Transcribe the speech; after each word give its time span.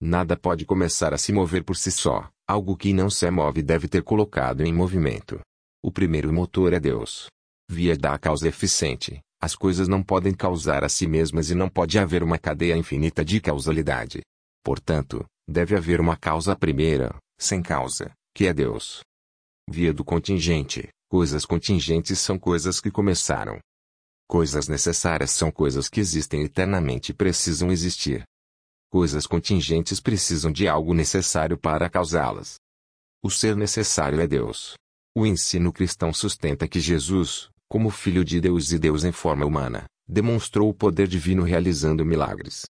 Nada 0.00 0.36
pode 0.36 0.64
começar 0.64 1.14
a 1.14 1.18
se 1.18 1.32
mover 1.32 1.64
por 1.64 1.76
si 1.76 1.92
só, 1.92 2.28
algo 2.46 2.76
que 2.76 2.92
não 2.92 3.08
se 3.08 3.30
move 3.30 3.62
deve 3.62 3.88
ter 3.88 4.02
colocado 4.02 4.62
em 4.62 4.72
movimento. 4.72 5.40
O 5.82 5.92
primeiro 5.92 6.32
motor 6.32 6.72
é 6.72 6.80
Deus. 6.80 7.28
Via 7.70 7.96
da 7.96 8.18
causa 8.18 8.48
eficiente, 8.48 9.20
as 9.40 9.54
coisas 9.54 9.86
não 9.86 10.02
podem 10.02 10.34
causar 10.34 10.82
a 10.82 10.88
si 10.88 11.06
mesmas 11.06 11.50
e 11.50 11.54
não 11.54 11.68
pode 11.68 11.98
haver 11.98 12.24
uma 12.24 12.38
cadeia 12.38 12.76
infinita 12.76 13.24
de 13.24 13.40
causalidade. 13.40 14.22
Portanto, 14.64 15.24
deve 15.48 15.76
haver 15.76 16.00
uma 16.00 16.16
causa 16.16 16.56
primeira, 16.56 17.14
sem 17.38 17.62
causa, 17.62 18.10
que 18.34 18.46
é 18.46 18.52
Deus. 18.52 19.02
Via 19.70 19.92
do 19.92 20.04
contingente, 20.04 20.88
coisas 21.08 21.44
contingentes 21.44 22.18
são 22.18 22.38
coisas 22.38 22.80
que 22.80 22.90
começaram. 22.90 23.58
Coisas 24.28 24.68
necessárias 24.68 25.30
são 25.30 25.50
coisas 25.50 25.88
que 25.88 26.00
existem 26.00 26.42
eternamente 26.42 27.12
e 27.12 27.14
precisam 27.14 27.72
existir. 27.72 28.24
Coisas 28.90 29.26
contingentes 29.26 30.00
precisam 30.00 30.52
de 30.52 30.68
algo 30.68 30.92
necessário 30.92 31.56
para 31.56 31.88
causá-las. 31.88 32.56
O 33.22 33.30
ser 33.30 33.56
necessário 33.56 34.20
é 34.20 34.26
Deus. 34.26 34.74
O 35.16 35.26
ensino 35.26 35.72
cristão 35.72 36.12
sustenta 36.12 36.68
que 36.68 36.78
Jesus, 36.78 37.48
como 37.68 37.90
Filho 37.90 38.24
de 38.24 38.40
Deus 38.40 38.70
e 38.70 38.78
Deus 38.78 39.02
em 39.02 39.12
forma 39.12 39.46
humana, 39.46 39.86
demonstrou 40.06 40.68
o 40.68 40.74
poder 40.74 41.08
divino 41.08 41.42
realizando 41.42 42.04
milagres. 42.04 42.66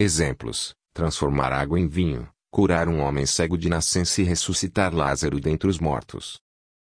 Exemplos: 0.00 0.74
transformar 0.94 1.52
água 1.52 1.78
em 1.78 1.86
vinho, 1.86 2.28
curar 2.50 2.88
um 2.88 3.00
homem 3.00 3.26
cego 3.26 3.56
de 3.56 3.68
nascença 3.68 4.22
e 4.22 4.24
ressuscitar 4.24 4.94
Lázaro 4.94 5.38
dentre 5.38 5.68
os 5.68 5.78
mortos. 5.78 6.38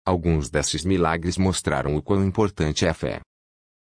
Alguns 0.10 0.50
desses 0.50 0.84
milagres 0.84 1.38
mostraram 1.38 1.96
o 1.96 2.02
quão 2.02 2.26
importante 2.26 2.84
é 2.84 2.90
a 2.90 2.96
fé. 2.96 3.22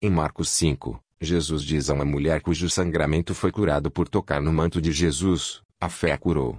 Em 0.00 0.08
Marcos 0.08 0.50
5, 0.50 1.02
Jesus 1.20 1.64
diz 1.64 1.90
a 1.90 1.94
uma 1.94 2.04
mulher 2.04 2.40
cujo 2.40 2.70
sangramento 2.70 3.34
foi 3.34 3.50
curado 3.50 3.90
por 3.90 4.08
tocar 4.08 4.40
no 4.40 4.52
manto 4.52 4.80
de 4.80 4.92
Jesus: 4.92 5.60
a 5.80 5.88
fé 5.88 6.12
a 6.12 6.18
curou. 6.18 6.54